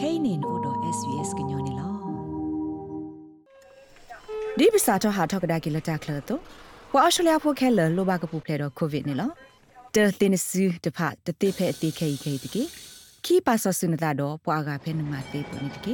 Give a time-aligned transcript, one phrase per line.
[0.00, 1.88] kainin odo svs gnyone lo
[4.58, 6.40] ဒီပစာတော့ဟာထောက်ကဒါကီလတာကလတော့
[6.94, 9.30] ဝါအရှလျာဖိုခဲလလိုဘကပူဖလေတော့ကိုဗစ်နေလော
[9.94, 12.62] တဲတင်စီတဖတတိဖဲအတိခဲခဲတကေ
[13.24, 15.92] ခီပါဆဆုနတာတော့ပွာကဖဲနမတေပနိတကေ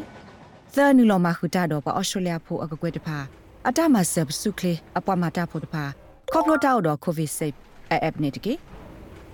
[0.74, 3.08] သနူလောမခုတာတော့ဝါအရှလျာဖိုအကကွဲတဖ
[3.68, 5.76] အတမဆပ်စုကလေအပွားမတာဖို့တဖ
[6.32, 7.54] ကော့ပလိုတာတော့ကိုဗစ်ဆေး
[7.90, 8.54] အပ်နေတကေ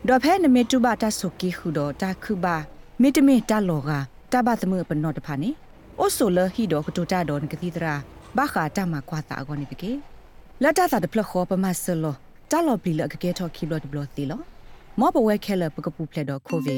[0.09, 2.57] ဒေါ်ဖဲနမေတူဘာတာဆုကီခုတော့တာခုဘာ
[3.01, 3.91] မီတမီတာလောက
[4.33, 5.51] တဘသမပနောတဖာနေ
[6.01, 7.95] အိုဆိုလဟီတော့ကတူတာတော့ကတိတရာ
[8.37, 9.91] ဘာခာတမကွာတာကောနေတကေ
[10.63, 12.15] လက်တတာတဖလခေါ်ပမဆလော
[12.51, 14.41] တာလောပလီလကကေထော်ခီဘလတ်ဘလတီလော
[15.01, 16.77] မောပဝဲခဲလပကပူဖလက်တော့ခိုဗီ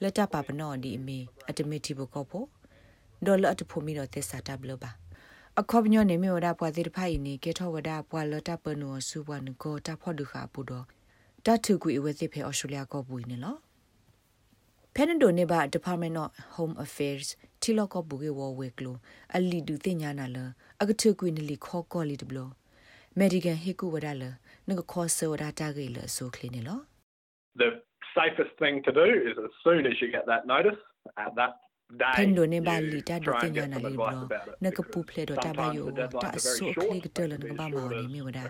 [0.00, 1.18] leta pa pano di ame
[1.48, 2.40] atimiti bo ko pho
[3.24, 4.90] do lo at pho mi do te sa tablo ba
[5.60, 10.86] အခေါပညောနေမြေဝဒပွားတိဖိုင်နီကေထောဝဒပွာလတပနောစုဘွားနကိုတဖော့ဒုခပူတော့
[11.44, 13.56] တထုကွေဝဲသိဖေဩစတြေးလျကောပူနေလော
[14.94, 17.28] Penado ne ba Department of Home Affairs
[17.60, 18.96] တီလောကဘူကေဝဝေကလို
[19.36, 20.38] အလီဒူတင်ညာနာလ
[20.80, 22.38] အကထုကွေနလီခေါ်ကောလီဒဘလ
[23.18, 24.22] Medical ဟေကူဝဒါလ
[24.68, 26.82] နကခေါ်ဆောဒါတာကေလဆိုခလင်းနော်
[27.62, 27.70] The
[28.16, 30.80] safest thing to do is as soon as you get that notice
[31.24, 31.52] at that
[32.18, 34.16] ဖန်ဒိုနေဘာလီတာဒတင်ညာနာလီဘလ
[34.64, 38.44] နကပူဖလေဒတာဘယိုတာဆိုခလီကတလနကဘာမော်နီမြေဝဒါ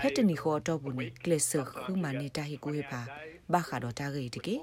[0.00, 3.00] ဖက်တနီခေါ်တော့ဘူးနေကလစ်ဆခုမနေတာဟီကူဟေပါ
[3.52, 4.56] ဘာခါတော့တာကေတကေ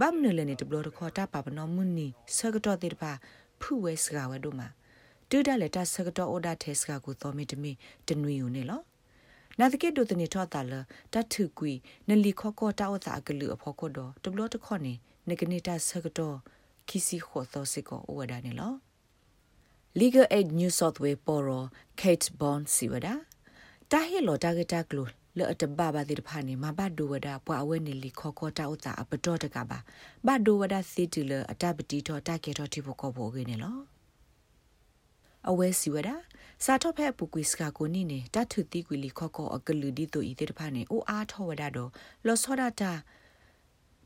[0.00, 3.12] ဘာမနလနေတဘလတခေါ်တာပါပနောမွနီဆကတော့တေတပါ
[3.60, 4.68] ဖူဝဲစကဝဲတို့မှာ
[5.30, 7.72] တူဒါလက်တာဆကတော့အော်ဒါထဲစကကိုတော်မီတမီ
[8.08, 8.80] တနွေယူနေလော
[9.58, 10.72] နာတကေတို့တနေထောတာလ
[11.12, 11.72] တထုကွီ
[12.08, 14.94] နလီခောကောတာအသာကလူအဖို့ကောတော့တဘလတခေါနေ
[15.28, 16.36] နေကနေတာဆကတော့
[16.88, 18.72] ခီစီခေါ်သောစကောဝဒါနေလော
[20.00, 21.60] Legal Aid New South Wales Poro
[22.00, 23.14] Kate Bond Siwada
[23.90, 25.04] တာဟီလိုတာဂက်တာကလူ
[25.36, 29.78] လောအတဘဘာတိတဖာနေမဘဒိုဝဒပွာအဝဲနေလီခေါခေါတာဥတာအပတော်တကပါ
[30.26, 33.76] ဘဒိုဝဒစီတူလအတပတိတော်တကေတော်တိဖို့ကောဖို့ကနေလော
[35.48, 36.10] အဝဲစီဝဒ
[36.64, 41.90] စာတော့ဖဲပူကွီစကာကိုနိနေတထုတိကွီလီခေါခေါအကလူဒီတိုဤတေတဖာနေအိုအားထောဝဒတော့
[42.26, 42.92] လောစောဒတာ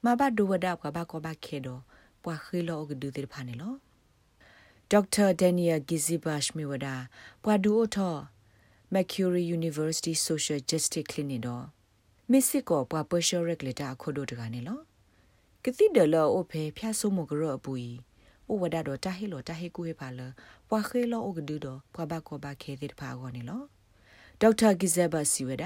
[0.04, 1.80] မဘဒိုဝဒကဘာကောဘခေတော့
[2.22, 3.74] ပွာခေလောအကဒူတေတဖာနေလော
[4.90, 6.94] ဒေါက်တာဒန်နီယယ်ဂီဇီဘတ်ရှ်မီဝဒါ
[7.42, 8.14] ပွာဒူအိုထော
[8.94, 11.64] Mercury University Social Justice Clinic တော့
[12.30, 14.80] မစ်စစ်ကောပွားပရှောရက်လက်တာခုတို့တကနေလော
[15.64, 17.90] ကတိဒလောအဖေဖျားဆုမကရအပူဤ
[18.50, 20.20] ဩဝဒတော့တဟီလောတဟီကူဟေပါလ
[20.68, 23.62] ပွားခေလောဩကဒူတော့ပွားဘကောဘခဲတဲ့ဖာကောနေလော
[24.40, 25.64] ဒေါက်တာဂီဇဘစီဝဒ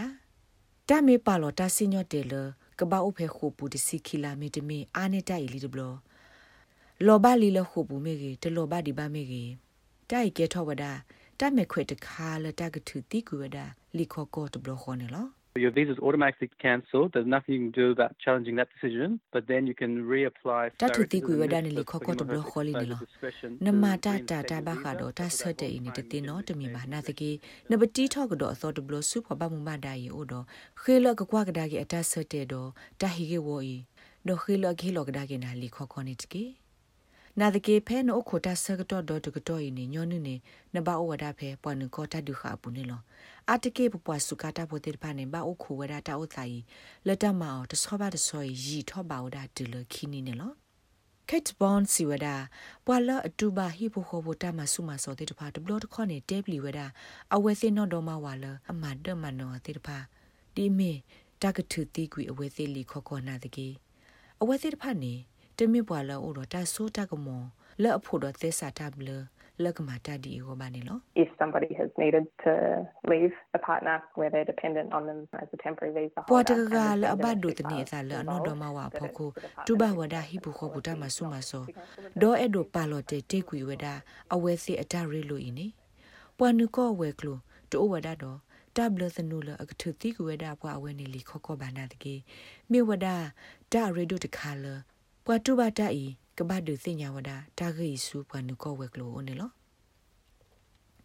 [0.89, 2.35] တမေပါလောတစညောတေလ
[2.79, 5.95] ကဘာဥဖေခုပူတစီကီလာမီတမီအာနေတိုင်လီဒဘလော
[7.07, 9.51] လောဘလီလခုပူမေကြီးတလောဘဒီပါမေကြီး
[10.11, 10.93] တိုက်ကဲထောဝဒါ
[11.39, 13.59] တတ်မဲ့ခွေတခါလတကထူတိကူဝဒ
[13.97, 15.27] လီခေါကောတဘလခေါနေလော
[15.65, 17.09] Your visa is automatically cancelled.
[17.15, 20.65] There's nothing you can do about challenging that decision, but then you can reapply.
[20.83, 23.01] တတ်တိကွေဝဒနေလခေါကောတဘလခေါလီနေလော
[23.67, 27.31] နမတာတာတာဘခါတော့တဆတ်တဲ့နေတတင်တော့တမီမာနာတကေ
[27.71, 30.45] နဘတီထောက်ကတော့အစောတဘလစုဖဘမမဒါရီအိုတော့
[30.81, 32.69] ခေလကကွာကဒါကေအတဆတ်တဲ့တော့
[33.01, 33.77] တဟီကေဝီ
[34.29, 35.37] တော့ခေလခေလကဒါကေ
[37.41, 40.35] နာလီခေါခေါနေတကေနနာဒကေဖဲနိုခိုတာဆကတော့ဒတကတော့ယင်းညောနုနေ
[40.75, 43.01] နဘာဝဒဖဲပွားနကောတာဒုခအပူနေလော
[43.53, 46.59] အတကေပပွားစုကတာပိုတေဖာနေဘာအခုဝဒတာဥဆိုင်
[47.07, 50.53] လက်တမောင်တဆောပါတဆောရီထောပါဝဒတူလခီနီနေလော
[51.29, 52.27] Kate Bond စီဝဒ
[52.87, 56.81] ပွာလအတူပါဟိဖိုခိုဘတာမဆုမစောတေတဖာတဘလတ်ခေါနေတေဘလီဝဒ
[57.35, 59.99] အဝဲစင်းတော့မဝါလအမဒမနောတေတဖာ
[60.55, 60.93] ဒီမေ
[61.43, 63.69] တကထုတီကွေအဝဲစင်းလီခေါခေါနာတကေ
[64.41, 65.15] အဝဲစင်းတဖာနေ
[65.59, 67.43] တမီပွာလအိုတော့တဆိုးတကမော
[67.83, 69.11] လက်အဖို့တော့သစ္စာတဘလ
[69.65, 72.53] လကမာတာဒီကိုပါနေလို့ if somebody has needed to
[73.13, 79.27] leave a partner where they're dependent on them as a temporary visa ပေါ်တကလအဘဒုတနေသာလအနော်တော်မဝဖို့ခု
[79.67, 81.65] တူဘဝဒဟိပုခောပုတမဆုမဆော
[82.23, 83.87] ဒေါ်အဲ့ဒိုပါလော်တေတေကွေဝဒ
[84.35, 85.67] အဝဲစီအတရီလိုအင်းနေ
[86.39, 87.39] ပွာနုကောဝဲကလို
[87.73, 88.39] တိုးဝဒတော့
[88.77, 92.15] တဘလသနုလအကထုတိကွေဒပွာအဝဲနေလီခောခောဘာနာတကေ
[92.71, 93.07] မြေဝဒ
[93.73, 94.67] ဒါရေဒိုတခါလ
[95.31, 96.05] ပွာတူဘတာဤ
[96.39, 99.51] ကဘဒုစညာဝဒတာဂိစုပွာနုကောဝဲကလိုအိုနေလော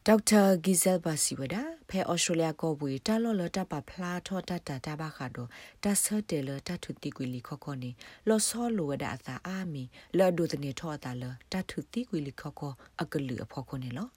[0.05, 1.55] ဒေါက်တာဂီဇယ်ဘာစီဝဒ
[1.89, 5.47] ဖဲဩစတြေးလျကောဘူတာလော်လတာပဖလာထောတာတာတာဘာခါဒို
[5.83, 7.89] တာဆတ်တယ်လတာထုတိကွီလီခောခောနေ
[8.27, 9.83] လောဆောလိုဝဒအသာအာမီ
[10.17, 14.07] လော်ဒိုတနေထောတာလတာထုတိကွီလီခောခောအကလူအဖောခောနေလော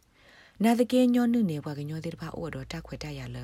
[0.62, 3.37] နာတကေညောနုနေဘွားကညောတဲ့တဖာအိုတော့တခွေတရလ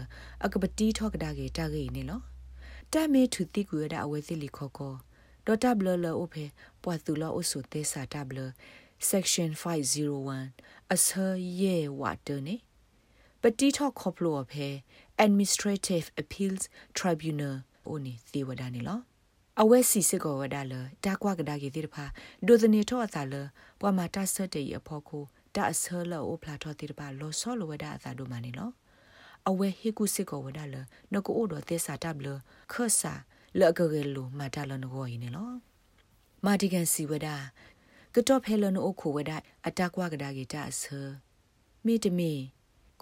[0.45, 2.21] အကပတိထောကဒါကေတာကေနေလော
[2.93, 4.95] တမေထုတိကွေဒအဝဲစီလီခောခော
[5.47, 6.45] ဒေါ်တာဘလလအိုဖေ
[6.83, 8.39] ပွာသူလောအိုဆုတေစာတာဘလ
[9.11, 11.09] section 501အစ
[11.61, 12.57] ရဲဝတ်တနေ
[13.41, 14.69] ပတိထော့ခေါပလိုဖဲ
[15.27, 16.63] administrative appeals
[16.99, 17.55] tribunal
[17.87, 19.01] အိုနေသေဝဒနေလော
[19.61, 20.75] အဝဲစီစစ်ကောဝဒါလ
[21.05, 22.05] တာကွာကဒါကေတိတဖာ
[22.47, 23.35] ဒိုဒနေထော့အသာလ
[23.81, 25.25] ပွာမာတာဆတ်တေအဖို့ကို
[25.55, 28.71] တာအဆလောအိုဖလာထော့တိတဖာလောဆောလဝဒါအသာဒိုမနေလော
[29.49, 30.77] အဝဲဟေကုစစ်ကောဝဒါလ
[31.13, 32.29] နကိုအိုတော်သေစာတဘလ
[32.73, 33.15] ခေဆာ
[33.61, 35.51] လကကလိုမာတာလနကိုယင်းလော
[36.45, 37.37] မာဒီကန်စီဝဒါ
[38.15, 39.33] ကတော့ဖဲလနအိုခိုဝဒ
[39.67, 40.99] အတကွာကဒါဂီတာဆာ
[41.85, 42.33] မီတမီ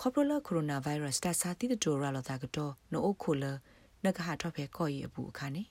[0.01, 3.45] ခေါပရလကိုရိုနာဗိုင်းရပ်စ်တဆာတိတတိုရာလတာကတော့နိုအိုခိုလ
[4.05, 5.63] နကဟာတော့ဖဲကော်ရီအပူအခါနေ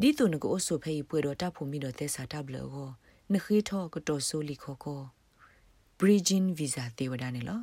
[0.00, 2.90] ဒီတုန်ကိုအဆုဖဲပွေတော့တဖို့မိတော့သက်စာတဘလကို
[3.32, 5.02] နခိထောကတော့ဆိုလီခိုကို
[5.98, 7.60] bridging visa တေဝဒနေလော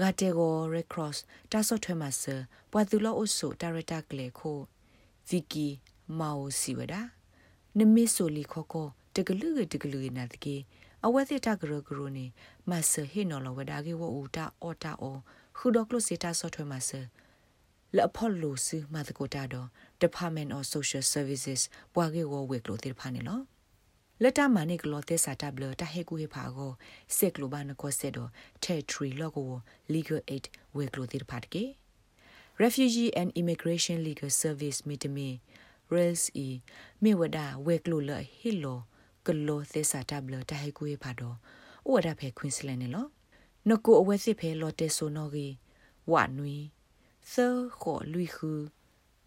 [0.00, 1.18] ဂါတေကို red cross
[1.52, 2.22] တာဆော့ထွဲမှာဆ
[2.70, 4.58] ပွာသူလောအဆုဒါရတာကလေခို
[5.28, 5.68] ဗီကီ
[6.18, 6.94] မောင်စီဝဒ
[7.78, 10.56] နမီဆိုလီခိုကိုတကလူတကလူနာတကေ
[11.04, 12.26] အဝဲစစ်တကရဂရုနေ
[12.70, 15.18] မဆဟေနော်လဝဒါကေဝဦးတာအော်တာအော
[15.56, 16.90] ခုဒကလစီတာဆော့ထွဲမဆ
[17.96, 19.68] လအဖော်လူစမတကိုတာတော့
[20.02, 21.60] Department of Social Services
[21.94, 23.40] ပွားကေဝဝေကလိုတေဖာနေလော
[24.22, 26.72] လက်တမနိကလောတေစာတဘလတဟေကူဟေဖာကို
[27.16, 28.30] စက်ကလိုဘာနကိုဆက်တော့
[28.64, 29.50] territory လောကို
[29.92, 30.44] legal aid
[30.76, 31.64] ဝေကလိုတေဖာတကေ
[32.58, 35.28] Refugee and Immigration Legal Service မိတမီ
[35.94, 36.48] rails e
[37.02, 38.78] မေဝဒဝေကလိုလဟီလော
[39.26, 43.06] ကလောသေစာတဘလတဟိကူရပါတော့ဥဝဒဖဲခွင်းစလန်နေလော
[43.68, 45.54] နကိုအဝဲစစ်ဖဲလော်တေဆိုနောကြီး
[46.12, 46.56] ဝနွီ
[47.32, 48.52] သောခေါ်လူခူ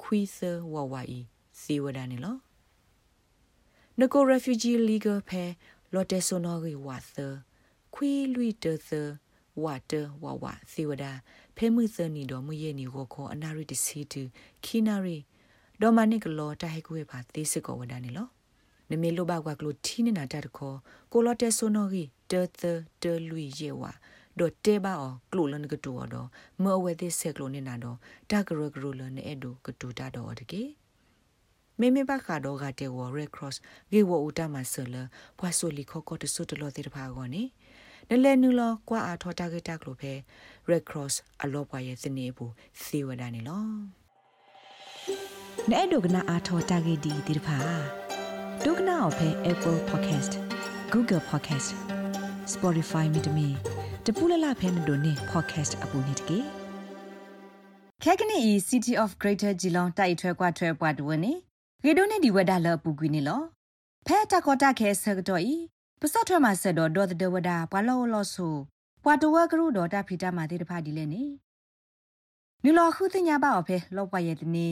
[0.02, 0.38] ခွီသ
[0.74, 1.20] ဝဝီ
[1.62, 2.38] စီဝဒနေလော
[4.00, 5.44] နကို refugee legal ဖဲ
[5.94, 7.18] လော်တေဆိုနောကြီးဝသ
[7.94, 8.90] ခွီလူတေသ
[9.64, 9.94] ဝတ
[10.24, 11.06] ဝဝစီဝဒ
[11.62, 14.22] ဖဲမှုစနီတော်မွေရနီကိုခေါ်အနာရီတစီတူ
[14.66, 15.18] ခီနာရီ
[15.82, 18.28] ဒေါ်မနစ်လောတဟိကူရပါသေးစကောဝဒနေလော
[18.90, 20.78] နမေလိုဘကွာကလိုတီနေတာတတ်ခေါ်
[21.12, 22.62] ကိုလော့တဲဆိုနော်ဂီတဲသ
[23.02, 23.92] တဲလူယေဝါ
[24.40, 26.30] ဒိုတဲဘာအောကလိုလန်ကတူအော်
[26.64, 27.98] မေအဝဲသေးဆက်ကလိုနေတာတော့
[28.30, 30.64] တာဂရဂရလနဲ့အဲ့ဒိုကတူတာတော့တကေ
[31.80, 33.58] မေမေဘခါတော့ကတဲဝ red cross
[33.92, 34.96] ဂေဝဦးတမဆလ
[35.40, 37.44] ဘွာဆိုလီခေါကောတဆုတလို့တေတဖာကောနေ
[38.12, 40.14] နလဲနူလောကွာအားထောတာဂက်တာကလိုဖဲ
[40.70, 41.14] red cross
[41.44, 42.54] အလောပွားရဲ့စနေဘူး
[42.88, 43.64] သေဝဒနေလော
[45.72, 47.58] နဲ့ဒုကနာအားထောတာဂက်ဒီတေတဖာ
[48.66, 50.34] ဒုက္ခနာအဖဲ Apple Podcast
[50.94, 51.70] Google Podcast
[52.54, 53.48] Spotify မြေတမီ
[54.06, 56.40] တပူလလဖဲနဒိုနေ podcast အပူနေတကေ
[58.04, 58.40] ခဲကနီ
[58.70, 61.34] City of Greater Geelong တိုက်ထွဲကွာထွဲပွားတဝနေ
[61.86, 63.42] ရေဒိုနေဒီဝဒါလပူကွီနေလော
[64.08, 65.56] ဖဲတကောတာခဲဆကတော့ဤ
[66.02, 68.48] ပစော့ထွဲမှာဆက်တော့ဒေါ်ဒဝဒါပွာလောလောဆူ
[69.04, 71.24] ပွာတဝကရုဒေါ်တာဖီတာမာတေတဖာဒီလဲနေ
[72.64, 74.68] နူလောခုတင်ညာပါအဖဲလောပွားရဲ့တနေ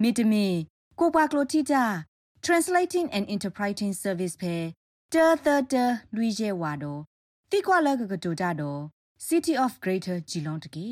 [0.00, 2.04] mitme kopwa klotita
[2.42, 4.36] translating and interpreting service
[5.12, 5.84] phe ta ta ta
[6.16, 6.92] luije wa do
[7.50, 8.68] ti kwa la ga ga do da do
[9.28, 10.84] city of greater geelong tke